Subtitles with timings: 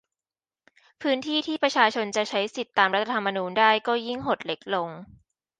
[1.01, 4.89] พื้นที่ที่ประชาชนจะใช้สิทธิตามรัฐธรรมนูญได้ก็ยิ่งหดเล็กลง